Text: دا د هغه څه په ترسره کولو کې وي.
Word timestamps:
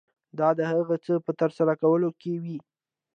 دا 0.39 0.49
د 0.59 0.61
هغه 0.71 0.95
څه 1.05 1.13
په 1.25 1.31
ترسره 1.41 1.73
کولو 1.81 2.09
کې 2.21 2.33
وي. 2.43 2.57